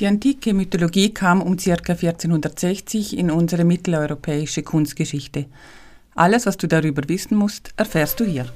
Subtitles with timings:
[0.00, 1.72] Die antike Mythologie kam um ca.
[1.72, 5.46] 1460 in unsere mitteleuropäische Kunstgeschichte.
[6.14, 8.46] Alles, was du darüber wissen musst, erfährst du hier.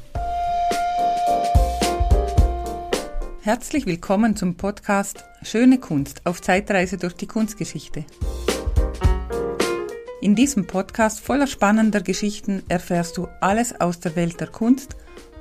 [3.40, 8.04] Herzlich willkommen zum Podcast Schöne Kunst auf Zeitreise durch die Kunstgeschichte.
[10.20, 14.94] In diesem Podcast voller spannender Geschichten erfährst du alles aus der Welt der Kunst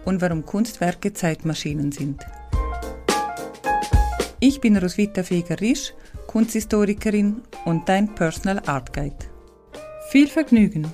[0.03, 2.25] und warum Kunstwerke Zeitmaschinen sind.
[4.43, 5.93] Ich bin Roswitha Feger-Risch,
[6.25, 9.15] Kunsthistorikerin und dein Personal Art Guide.
[10.09, 10.87] Viel Vergnügen!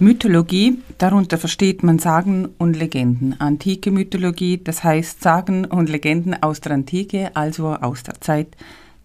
[0.00, 3.40] Mythologie, darunter versteht man Sagen und Legenden.
[3.40, 8.56] Antike Mythologie, das heißt Sagen und Legenden aus der Antike, also aus der Zeit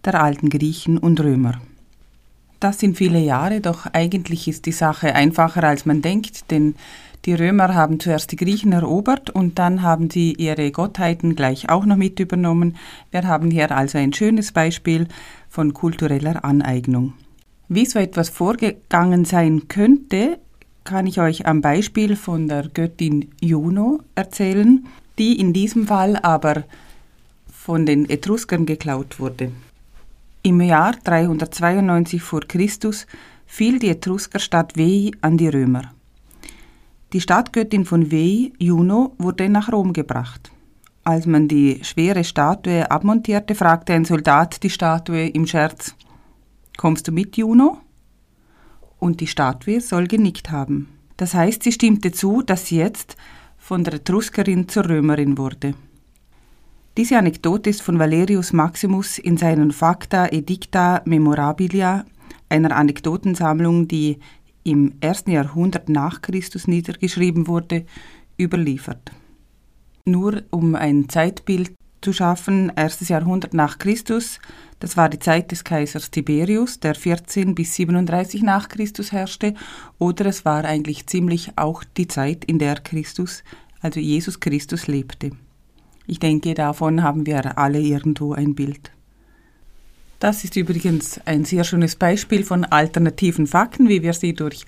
[0.04, 1.60] der alten Griechen und Römer.
[2.58, 6.74] Das sind viele Jahre, doch eigentlich ist die Sache einfacher als man denkt, denn
[7.26, 11.84] die Römer haben zuerst die Griechen erobert und dann haben sie ihre Gottheiten gleich auch
[11.84, 12.76] noch mit übernommen.
[13.10, 15.06] Wir haben hier also ein schönes Beispiel
[15.48, 17.12] von kultureller Aneignung.
[17.68, 20.38] Wie so etwas vorgegangen sein könnte,
[20.84, 24.86] kann ich euch am Beispiel von der Göttin Juno erzählen,
[25.18, 26.64] die in diesem Fall aber
[27.52, 29.52] von den Etruskern geklaut wurde.
[30.42, 33.06] Im Jahr 392 vor Christus
[33.46, 35.92] fiel die Etruskerstadt Veii an die Römer.
[37.12, 40.52] Die Stadtgöttin von Veii, Juno, wurde nach Rom gebracht.
[41.02, 45.96] Als man die schwere Statue abmontierte, fragte ein Soldat die Statue im Scherz:
[46.76, 47.78] Kommst du mit, Juno?
[49.00, 50.88] Und die Statue soll genickt haben.
[51.16, 53.16] Das heißt, sie stimmte zu, dass sie jetzt
[53.58, 55.74] von der Etruskerin zur Römerin wurde.
[56.96, 62.04] Diese Anekdote ist von Valerius Maximus in seinen Facta Edicta Memorabilia,
[62.48, 64.18] einer Anekdotensammlung, die
[64.64, 67.84] im ersten Jahrhundert nach Christus niedergeschrieben wurde,
[68.38, 69.12] überliefert.
[70.04, 74.38] Nur um ein Zeitbild zu schaffen, erstes Jahrhundert nach Christus,
[74.78, 79.54] das war die Zeit des Kaisers Tiberius, der 14 bis 37 nach Christus herrschte,
[79.98, 83.44] oder es war eigentlich ziemlich auch die Zeit, in der Christus,
[83.80, 85.32] also Jesus Christus lebte.
[86.06, 88.90] Ich denke, davon haben wir alle irgendwo ein Bild.
[90.20, 94.66] Das ist übrigens ein sehr schönes Beispiel von alternativen Fakten, wie wir sie durch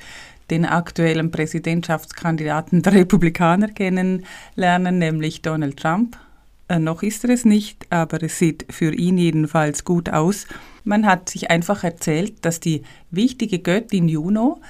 [0.49, 6.17] den aktuellen Präsidentschaftskandidaten der Republikaner kennenlernen, nämlich Donald Trump.
[6.69, 10.47] Äh, noch ist er es nicht, aber es sieht für ihn jedenfalls gut aus.
[10.85, 14.63] Man hat sich einfach erzählt, dass die wichtige Göttin Juno,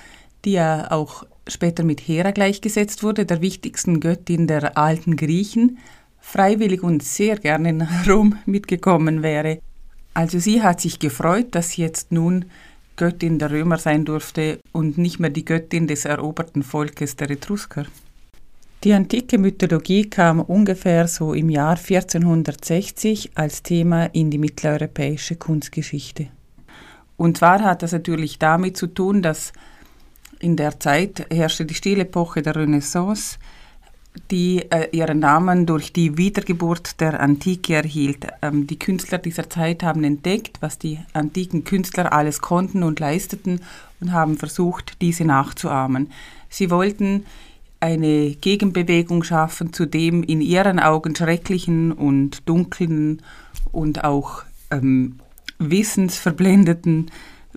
[0.45, 5.79] die ja auch später mit Hera gleichgesetzt wurde, der wichtigsten Göttin der alten Griechen,
[6.19, 9.61] freiwillig und sehr gerne nach Rom mitgekommen wäre.
[10.15, 12.45] Also sie hat sich gefreut, dass sie jetzt nun
[12.97, 17.87] Göttin der Römer sein durfte und nicht mehr die Göttin des eroberten Volkes der Etrusker.
[18.85, 26.27] Die antike Mythologie kam ungefähr so im Jahr 1460 als Thema in die mitteleuropäische Kunstgeschichte.
[27.17, 29.53] Und zwar hat das natürlich damit zu tun, dass
[30.41, 33.39] in der Zeit herrschte die Stilepoche der Renaissance,
[34.31, 38.27] die äh, ihren Namen durch die Wiedergeburt der Antike erhielt.
[38.43, 43.61] Ähm, die Künstler dieser Zeit haben entdeckt, was die antiken Künstler alles konnten und leisteten
[44.01, 46.11] und haben versucht, diese nachzuahmen.
[46.51, 47.25] Sie wollten
[47.81, 53.23] eine Gegenbewegung schaffen zu dem in ihren Augen schrecklichen und dunklen
[53.73, 55.17] und auch ähm,
[55.59, 57.11] wissensverblendeten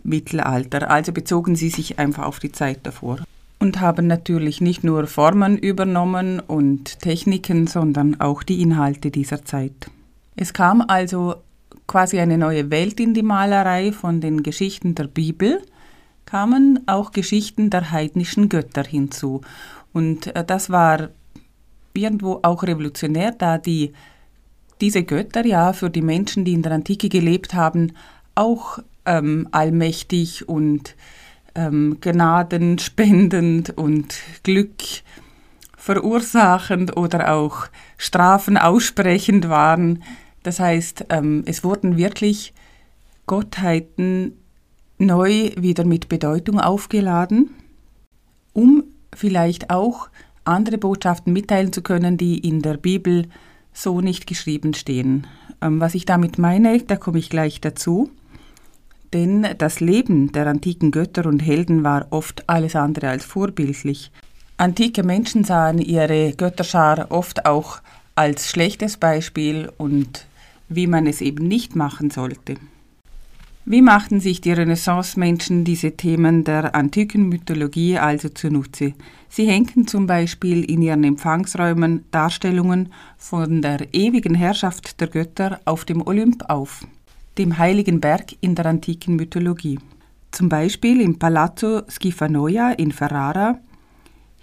[0.03, 0.89] Mittelalter.
[0.89, 3.24] Also bezogen sie sich einfach auf die Zeit davor
[3.65, 9.89] und haben natürlich nicht nur Formen übernommen und Techniken, sondern auch die Inhalte dieser Zeit.
[10.35, 11.35] Es kam also
[11.87, 15.61] quasi eine neue Welt in die Malerei von den Geschichten der Bibel,
[16.25, 19.41] kamen auch Geschichten der heidnischen Götter hinzu.
[19.93, 21.09] Und äh, das war
[21.93, 23.93] irgendwo auch revolutionär, da die,
[24.79, 27.93] diese Götter ja für die Menschen, die in der Antike gelebt haben,
[28.35, 30.95] auch ähm, allmächtig und
[31.55, 34.83] ähm, gnadenspendend und Glück
[35.77, 37.67] verursachend oder auch
[37.97, 40.03] Strafen aussprechend waren.
[40.43, 42.53] Das heißt, ähm, es wurden wirklich
[43.25, 44.33] Gottheiten
[44.97, 47.49] neu wieder mit Bedeutung aufgeladen,
[48.53, 50.09] um vielleicht auch
[50.43, 53.27] andere Botschaften mitteilen zu können, die in der Bibel
[53.73, 55.27] so nicht geschrieben stehen.
[55.61, 58.09] Ähm, was ich damit meine, da komme ich gleich dazu.
[59.13, 64.11] Denn das Leben der antiken Götter und Helden war oft alles andere als vorbildlich.
[64.57, 67.81] Antike Menschen sahen ihre Götterschar oft auch
[68.15, 70.25] als schlechtes Beispiel und
[70.69, 72.55] wie man es eben nicht machen sollte.
[73.67, 78.93] Wie machten sich die Renaissance-Menschen diese Themen der antiken Mythologie also zunutze?
[79.27, 85.83] Sie hängten zum Beispiel in ihren Empfangsräumen Darstellungen von der ewigen Herrschaft der Götter auf
[85.83, 86.85] dem Olymp auf.
[87.37, 89.79] Dem heiligen Berg in der antiken Mythologie.
[90.31, 93.59] Zum Beispiel im Palazzo Schifanoia in Ferrara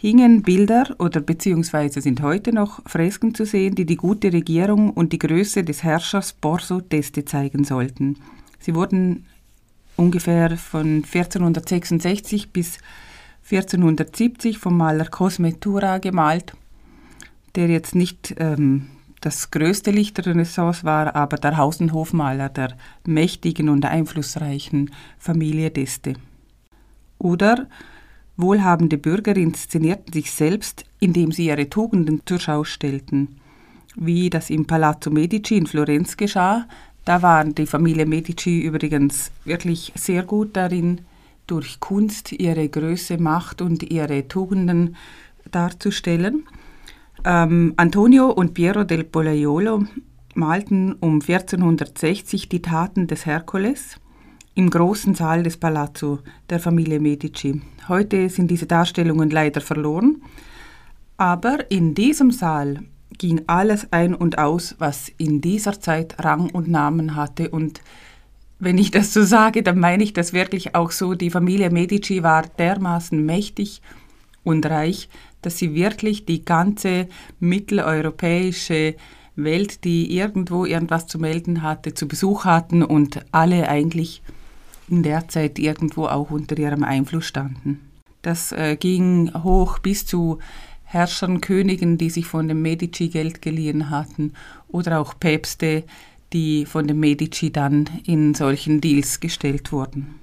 [0.02, 5.12] hingen Bilder oder beziehungsweise sind heute noch Fresken zu sehen, die die gute Regierung und
[5.12, 8.16] die Größe des Herrschers Borso d'Este zeigen sollten.
[8.58, 9.26] Sie wurden
[9.96, 12.78] ungefähr von 1466 bis
[13.44, 16.54] 1470 vom Maler Cosme Tura gemalt,
[17.54, 18.88] der jetzt nicht ähm,
[19.22, 22.76] das größte Licht der Renaissance war, aber der Haus- und Hofmaler der
[23.06, 26.16] mächtigen und einflussreichen Familie d'Este.
[27.18, 27.66] Oder
[28.36, 33.36] Wohlhabende Bürger inszenierten sich selbst, indem sie ihre Tugenden zur Schau stellten.
[33.94, 36.66] Wie das im Palazzo Medici in Florenz geschah,
[37.04, 41.02] da war die Familie Medici übrigens wirklich sehr gut darin,
[41.46, 44.96] durch Kunst ihre Größe, Macht und ihre Tugenden
[45.50, 46.44] darzustellen.
[47.24, 49.84] Ähm, Antonio und Piero del Pollaiolo
[50.34, 53.96] malten um 1460 die Taten des Herkules
[54.54, 56.18] im großen Saal des Palazzo
[56.50, 57.62] der Familie Medici.
[57.88, 60.22] Heute sind diese Darstellungen leider verloren,
[61.16, 62.80] aber in diesem Saal
[63.18, 67.80] ging alles ein und aus, was in dieser Zeit Rang und Namen hatte und
[68.58, 71.14] wenn ich das so sage, dann meine ich das wirklich auch so.
[71.14, 73.82] Die Familie Medici war dermaßen mächtig
[74.44, 75.08] und reich,
[75.42, 77.08] dass sie wirklich die ganze
[77.40, 78.94] mitteleuropäische
[79.36, 84.22] Welt, die irgendwo irgendwas zu melden hatte, zu Besuch hatten und alle eigentlich
[84.88, 87.80] in der Zeit irgendwo auch unter ihrem Einfluss standen.
[88.20, 90.38] Das äh, ging hoch bis zu
[90.84, 94.34] Herrschern, Königen, die sich von dem Medici Geld geliehen hatten
[94.68, 95.84] oder auch Päpste,
[96.32, 100.21] die von den Medici dann in solchen Deals gestellt wurden.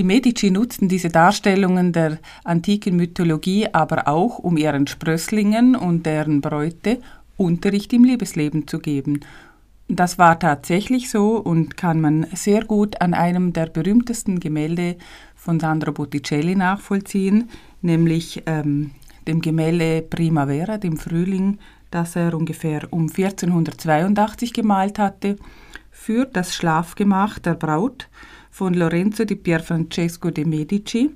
[0.00, 6.40] Die Medici nutzten diese Darstellungen der antiken Mythologie aber auch, um ihren Sprösslingen und deren
[6.40, 7.00] Bräute
[7.36, 9.20] Unterricht im Liebesleben zu geben.
[9.88, 14.96] Das war tatsächlich so und kann man sehr gut an einem der berühmtesten Gemälde
[15.36, 17.50] von Sandro Botticelli nachvollziehen,
[17.82, 18.92] nämlich ähm,
[19.28, 21.58] dem Gemälde Primavera, dem Frühling,
[21.90, 25.36] das er ungefähr um 1482 gemalt hatte,
[25.90, 28.08] für das Schlafgemach der Braut
[28.50, 31.10] von Lorenzo di Pierfrancesco de Medici,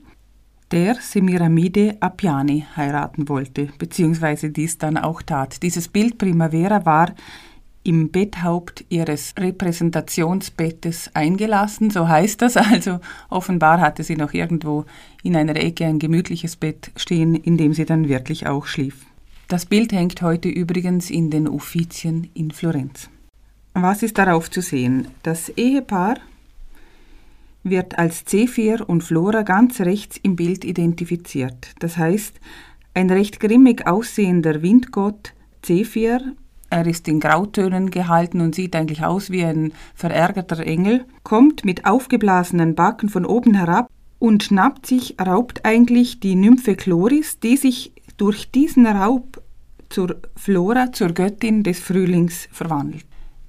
[0.71, 5.63] der Semiramide Appiani heiraten wollte, beziehungsweise dies dann auch tat.
[5.63, 7.15] Dieses Bild Primavera war
[7.85, 12.57] im Betthaupt ihres Repräsentationsbettes eingelassen, so heißt das.
[12.57, 12.99] Also
[13.29, 14.87] offenbar hatte sie noch irgendwo
[15.23, 19.05] in einer Ecke ein gemütliches Bett stehen, in dem sie dann wirklich auch schlief.
[19.49, 23.11] Das Bild hängt heute übrigens in den Uffizien in Florenz.
[23.75, 25.09] Was ist darauf zu sehen?
[25.25, 26.17] Das Ehepaar
[27.65, 31.75] wird als C4 und Flora ganz rechts im Bild identifiziert.
[31.81, 32.39] Das heißt,
[32.95, 35.35] ein recht grimmig aussehender Windgott
[35.65, 36.35] C4
[36.71, 41.87] er ist in Grautönen gehalten und sieht eigentlich aus wie ein verärgerter Engel, kommt mit
[41.87, 43.89] aufgeblasenen Backen von oben herab
[44.19, 49.41] und schnappt sich, raubt eigentlich die Nymphe Chloris, die sich durch diesen Raub
[49.89, 53.05] zur Flora, zur Göttin des Frühlings verwandelt.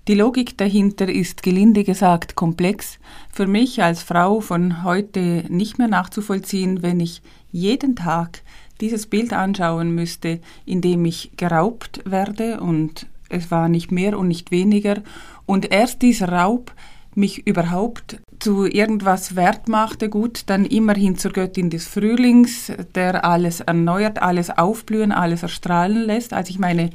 [0.07, 2.99] Die Logik dahinter ist gelinde gesagt komplex,
[3.31, 8.43] für mich als Frau von heute nicht mehr nachzuvollziehen, wenn ich jeden Tag
[8.81, 14.27] dieses Bild anschauen müsste, in dem ich geraubt werde und es war nicht mehr und
[14.27, 15.01] nicht weniger.
[15.47, 16.71] Und erst dieser Raub
[17.15, 23.61] mich überhaupt zu irgendwas wert machte, gut, dann immerhin zur Göttin des Frühlings, der alles
[23.61, 26.33] erneuert, alles aufblühen, alles erstrahlen lässt.
[26.33, 26.91] Also ich meine,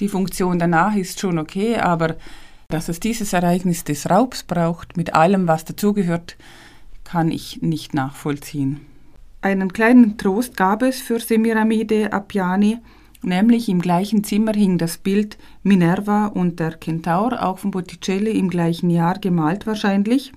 [0.00, 2.16] die Funktion danach ist schon okay, aber
[2.68, 6.36] dass es dieses Ereignis des Raubs braucht, mit allem, was dazugehört,
[7.04, 8.80] kann ich nicht nachvollziehen.
[9.42, 12.78] Einen kleinen Trost gab es für Semiramide Appiani,
[13.24, 18.50] Nämlich im gleichen Zimmer hing das Bild Minerva und der Kentaur, auch von Botticelli im
[18.50, 20.32] gleichen Jahr gemalt wahrscheinlich.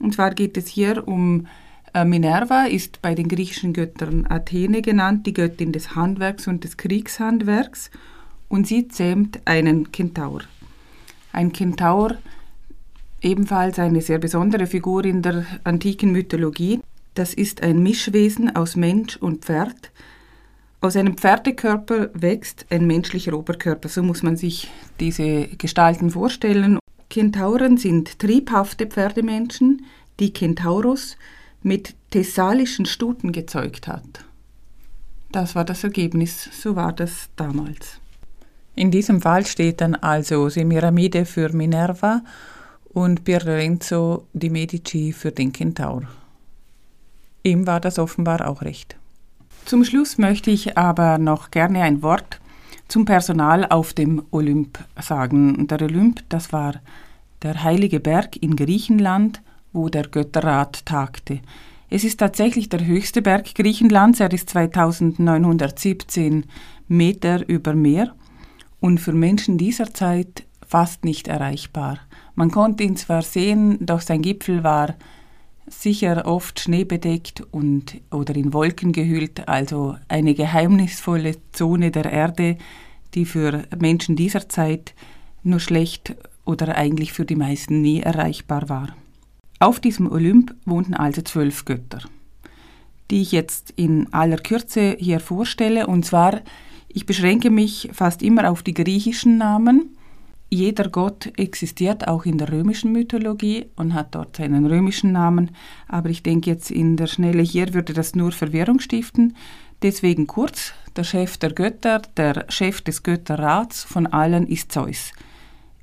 [0.00, 1.46] Und zwar geht es hier um
[1.94, 6.76] äh, Minerva, ist bei den griechischen Göttern Athene genannt, die Göttin des Handwerks und des
[6.76, 7.92] Kriegshandwerks.
[8.48, 10.42] Und sie zähmt einen Kentaur.
[11.32, 12.16] Ein Kentaur,
[13.20, 16.80] ebenfalls eine sehr besondere Figur in der antiken Mythologie.
[17.14, 19.90] Das ist ein Mischwesen aus Mensch und Pferd,
[20.86, 23.88] aus einem Pferdekörper wächst ein menschlicher Oberkörper.
[23.88, 26.78] So muss man sich diese Gestalten vorstellen.
[27.08, 29.86] Kentauren sind triebhafte Pferdemenschen,
[30.20, 31.16] die Kentaurus
[31.62, 34.24] mit thessalischen Stuten gezeugt hat.
[35.32, 38.00] Das war das Ergebnis, so war das damals.
[38.76, 42.20] In diesem Fall steht dann also Semiramide für Minerva
[42.92, 46.02] und Pier Lorenzo di Medici für den Kentaur.
[47.42, 48.96] Ihm war das offenbar auch recht.
[49.64, 52.38] Zum Schluss möchte ich aber noch gerne ein Wort
[52.86, 55.66] zum Personal auf dem Olymp sagen.
[55.68, 56.74] Der Olymp, das war
[57.42, 59.40] der heilige Berg in Griechenland,
[59.72, 61.40] wo der Götterrat tagte.
[61.88, 66.44] Es ist tatsächlich der höchste Berg Griechenlands, er ist 2917
[66.88, 68.14] Meter über Meer
[68.80, 71.98] und für Menschen dieser Zeit fast nicht erreichbar.
[72.34, 74.94] Man konnte ihn zwar sehen, doch sein Gipfel war
[75.68, 82.56] sicher oft schneebedeckt und oder in Wolken gehüllt, also eine geheimnisvolle Zone der Erde,
[83.14, 84.94] die für Menschen dieser Zeit
[85.42, 86.14] nur schlecht
[86.44, 88.96] oder eigentlich für die meisten nie erreichbar war.
[89.58, 92.00] Auf diesem Olymp wohnten also zwölf Götter,
[93.10, 95.86] die ich jetzt in aller Kürze hier vorstelle.
[95.86, 96.42] Und zwar,
[96.96, 99.94] ich beschränke mich fast immer auf die griechischen Namen,
[100.48, 105.50] jeder Gott existiert auch in der römischen Mythologie und hat dort seinen römischen Namen,
[105.88, 109.36] aber ich denke jetzt in der Schnelle hier würde das nur Verwirrung stiften.
[109.82, 115.12] Deswegen kurz, der Chef der Götter, der Chef des Götterrats von allen ist Zeus.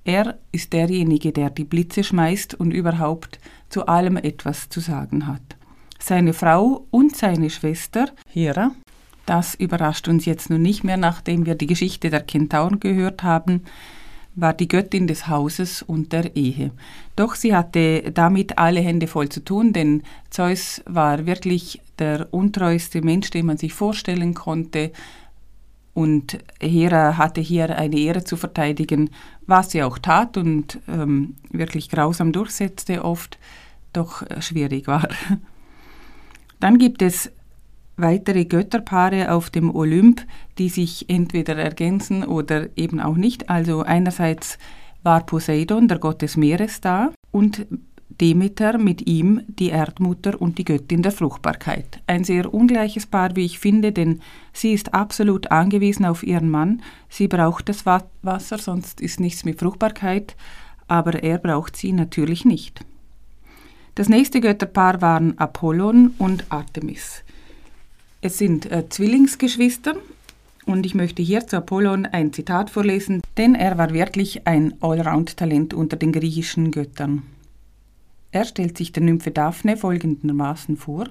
[0.06, 3.38] Er ist derjenige, der die Blitze schmeißt und überhaupt
[3.70, 5.44] zu allem etwas zu sagen hat.
[6.00, 8.72] Seine Frau und seine Schwester Hera,
[9.26, 13.64] das überrascht uns jetzt nun nicht mehr, nachdem wir die Geschichte der Kentauren gehört haben,
[14.36, 16.72] war die Göttin des Hauses und der Ehe.
[17.16, 23.02] Doch sie hatte damit alle Hände voll zu tun, denn Zeus war wirklich der untreueste
[23.02, 24.92] Mensch, den man sich vorstellen konnte.
[25.94, 29.12] Und Hera hatte hier eine Ehre zu verteidigen,
[29.46, 33.38] was sie auch tat und ähm, wirklich grausam durchsetzte, oft
[33.94, 35.08] doch schwierig war.
[36.60, 37.30] Dann gibt es
[37.98, 40.26] weitere Götterpaare auf dem Olymp,
[40.58, 43.50] die sich entweder ergänzen oder eben auch nicht.
[43.50, 44.58] Also einerseits
[45.04, 47.66] war Poseidon, der Gott des Meeres, da und
[48.22, 52.02] Demeter mit ihm die Erdmutter und die Göttin der Fruchtbarkeit.
[52.06, 54.22] Ein sehr ungleiches Paar, wie ich finde, denn
[54.54, 56.82] sie ist absolut angewiesen auf ihren Mann.
[57.10, 60.36] Sie braucht das Wasser, sonst ist nichts mit Fruchtbarkeit,
[60.88, 62.86] aber er braucht sie natürlich nicht.
[63.96, 67.24] Das nächste Götterpaar waren Apollon und Artemis.
[68.26, 69.98] Es sind äh, Zwillingsgeschwister
[70.66, 75.74] und ich möchte hier zu Apollon ein Zitat vorlesen, denn er war wirklich ein Allround-Talent
[75.74, 77.24] unter den griechischen Göttern.
[78.32, 81.10] Er stellt sich der Nymphe Daphne folgendermaßen vor: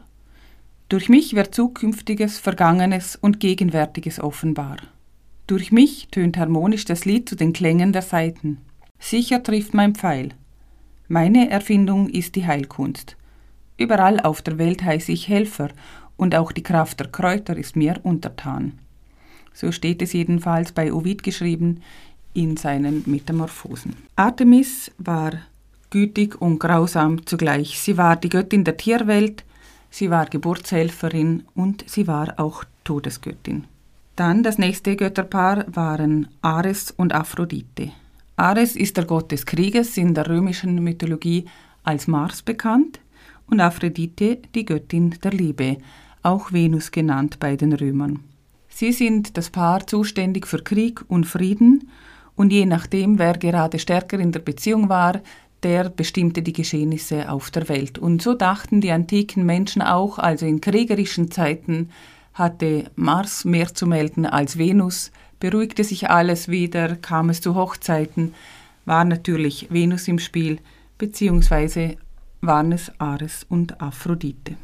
[0.89, 4.79] Durch mich wird zukünftiges, vergangenes und gegenwärtiges offenbar.
[5.47, 8.57] Durch mich tönt harmonisch das Lied zu den Klängen der Saiten.
[8.99, 10.31] Sicher trifft mein Pfeil.
[11.09, 13.19] Meine Erfindung ist die Heilkunst.
[13.77, 15.69] Überall auf der Welt heiße ich Helfer
[16.23, 18.79] und auch die Kraft der Kräuter ist mir untertan.
[19.53, 21.83] So steht es jedenfalls bei Ovid geschrieben
[22.33, 23.97] in seinen Metamorphosen.
[24.15, 25.33] Artemis war
[25.91, 27.81] gütig und grausam zugleich.
[27.81, 29.43] Sie war die Göttin der Tierwelt,
[29.91, 33.65] sie war Geburtshelferin und sie war auch Todesgöttin.
[34.15, 37.91] Dann das nächste Götterpaar waren Ares und Aphrodite.
[38.37, 41.47] Ares ist der Gott des Krieges, in der römischen Mythologie
[41.83, 43.01] als Mars bekannt,
[43.49, 45.79] und Aphrodite die Göttin der Liebe
[46.23, 48.21] auch Venus genannt bei den Römern.
[48.69, 51.91] Sie sind das Paar zuständig für Krieg und Frieden
[52.37, 55.21] und je nachdem, wer gerade stärker in der Beziehung war,
[55.63, 57.99] der bestimmte die Geschehnisse auf der Welt.
[57.99, 61.91] Und so dachten die antiken Menschen auch, also in kriegerischen Zeiten
[62.35, 68.35] hatte Mars mehr zu melden als Venus, beruhigte sich alles wieder, kam es zu Hochzeiten,
[68.85, 70.59] war natürlich Venus im Spiel,
[70.99, 71.97] beziehungsweise
[72.41, 74.57] waren es Ares und Aphrodite.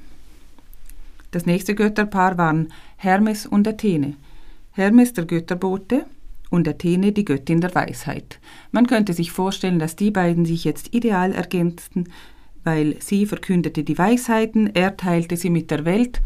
[1.31, 4.15] Das nächste Götterpaar waren Hermes und Athene.
[4.73, 6.07] Hermes der Götterbote
[6.51, 8.41] und Athene die Göttin der Weisheit.
[8.71, 12.09] Man könnte sich vorstellen, dass die beiden sich jetzt ideal ergänzten,
[12.65, 16.23] weil sie verkündete die Weisheiten, er teilte sie mit der Welt,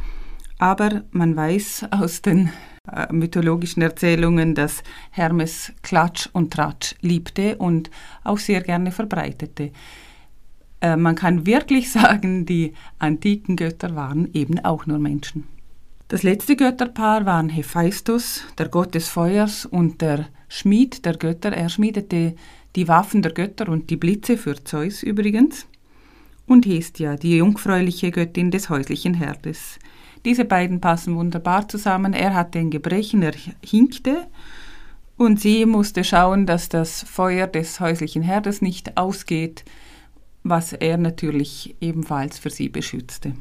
[0.59, 2.50] aber man weiß aus den
[2.90, 7.90] äh, mythologischen Erzählungen, dass Hermes Klatsch und Tratsch liebte und
[8.23, 9.73] auch sehr gerne verbreitete.
[10.82, 15.44] Äh, man kann wirklich sagen, die antiken Götter waren eben auch nur Menschen.
[16.08, 21.52] Das letzte Götterpaar waren Hephaistos, der Gott des Feuers, und der Schmied der Götter.
[21.52, 22.34] Er schmiedete
[22.76, 25.66] die Waffen der Götter und die Blitze für Zeus übrigens.
[26.46, 29.78] Und Hestia, die jungfräuliche Göttin des häuslichen Herdes.
[30.26, 32.12] Diese beiden passen wunderbar zusammen.
[32.12, 33.34] Er hatte ein Gebrechen, er
[33.64, 34.26] hinkte
[35.16, 39.64] und sie musste schauen, dass das Feuer des häuslichen Herdes nicht ausgeht
[40.42, 43.34] was er natürlich ebenfalls für sie beschützte.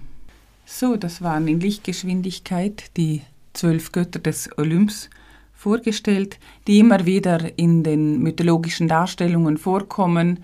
[0.65, 3.21] So, das waren in Lichtgeschwindigkeit die
[3.53, 5.09] zwölf Götter des Olymps
[5.53, 10.43] vorgestellt, die immer wieder in den mythologischen Darstellungen vorkommen.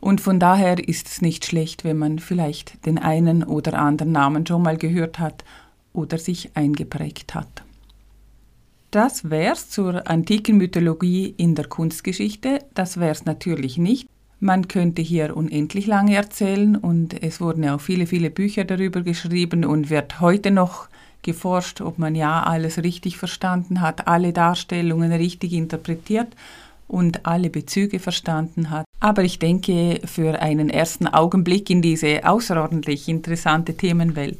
[0.00, 4.46] Und von daher ist es nicht schlecht, wenn man vielleicht den einen oder anderen Namen
[4.46, 5.44] schon mal gehört hat
[5.92, 7.62] oder sich eingeprägt hat.
[8.90, 12.60] Das wär's zur antiken Mythologie in der Kunstgeschichte.
[12.74, 17.80] Das wär's natürlich nicht Man könnte hier unendlich lange erzählen und es wurden ja auch
[17.80, 20.88] viele, viele Bücher darüber geschrieben und wird heute noch
[21.22, 26.28] geforscht, ob man ja alles richtig verstanden hat, alle Darstellungen richtig interpretiert
[26.86, 28.84] und alle Bezüge verstanden hat.
[29.00, 34.38] Aber ich denke, für einen ersten Augenblick in diese außerordentlich interessante Themenwelt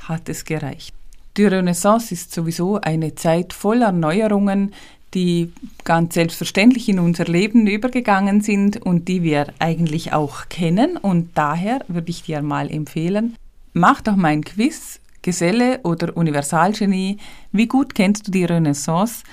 [0.00, 0.94] hat es gereicht.
[1.36, 4.74] Die Renaissance ist sowieso eine Zeit voller Neuerungen,
[5.14, 5.52] die
[5.84, 10.96] ganz selbstverständlich in unser Leben übergegangen sind und die wir eigentlich auch kennen.
[10.96, 13.36] Und daher würde ich dir mal empfehlen,
[13.72, 17.18] mach doch mein Quiz, Geselle oder Universalgenie,
[17.52, 19.24] wie gut kennst du die Renaissance?